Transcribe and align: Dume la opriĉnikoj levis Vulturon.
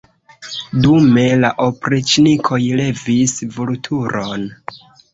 Dume 0.85 1.25
la 1.43 1.51
opriĉnikoj 1.67 2.61
levis 2.83 3.39
Vulturon. 3.61 4.53